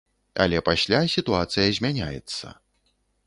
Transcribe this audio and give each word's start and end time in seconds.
Але 0.43 0.61
пасля 0.69 1.01
сітуацыя 1.17 1.67
змяняецца. 1.79 2.47